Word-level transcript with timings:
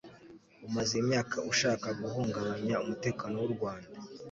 umaze 0.67 0.93
imyaka 1.03 1.37
ushaka 1.51 1.87
guhungabanya 2.01 2.75
umutekano 2.83 3.35
w'u 3.43 3.51
rwanda 3.55 3.89